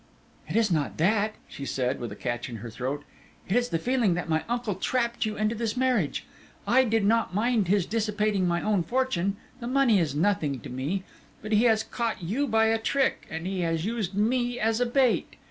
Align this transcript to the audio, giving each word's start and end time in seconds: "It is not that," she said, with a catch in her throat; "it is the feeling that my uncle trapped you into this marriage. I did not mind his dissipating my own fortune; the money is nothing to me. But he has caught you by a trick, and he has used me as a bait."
"It 0.49 0.55
is 0.55 0.71
not 0.71 0.97
that," 0.97 1.35
she 1.47 1.63
said, 1.63 1.99
with 1.99 2.11
a 2.11 2.15
catch 2.15 2.49
in 2.49 2.55
her 2.65 2.71
throat; 2.71 3.03
"it 3.47 3.55
is 3.55 3.69
the 3.69 3.77
feeling 3.77 4.15
that 4.15 4.27
my 4.27 4.43
uncle 4.49 4.73
trapped 4.73 5.27
you 5.27 5.37
into 5.37 5.53
this 5.53 5.77
marriage. 5.77 6.25
I 6.65 6.85
did 6.85 7.05
not 7.05 7.35
mind 7.35 7.67
his 7.67 7.85
dissipating 7.85 8.47
my 8.47 8.63
own 8.63 8.81
fortune; 8.81 9.37
the 9.59 9.67
money 9.67 9.99
is 9.99 10.15
nothing 10.15 10.59
to 10.61 10.71
me. 10.71 11.03
But 11.43 11.51
he 11.51 11.65
has 11.65 11.83
caught 11.83 12.23
you 12.23 12.47
by 12.47 12.65
a 12.65 12.79
trick, 12.79 13.27
and 13.29 13.45
he 13.45 13.59
has 13.59 13.85
used 13.85 14.15
me 14.15 14.59
as 14.59 14.81
a 14.81 14.87
bait." 14.87 15.35